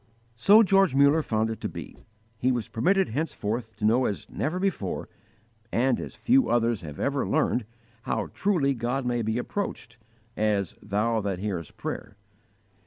So 0.35 0.63
George 0.63 0.95
Muller 0.95 1.21
found 1.21 1.51
it 1.51 1.61
to 1.61 1.69
be. 1.69 1.95
He 2.39 2.51
was 2.51 2.67
permitted 2.67 3.09
henceforth 3.09 3.75
to 3.75 3.85
know 3.85 4.05
as 4.05 4.27
never 4.31 4.57
before, 4.59 5.09
and 5.71 5.99
as 5.99 6.15
few 6.15 6.49
others 6.49 6.81
have 6.81 6.99
ever 6.99 7.23
learned, 7.29 7.65
how 8.01 8.29
truly 8.33 8.73
God 8.73 9.05
may 9.05 9.21
be 9.21 9.37
approached 9.37 9.99
as 10.35 10.73
"Thou 10.81 11.21
that 11.21 11.37
hearest 11.37 11.77
prayer." 11.77 12.15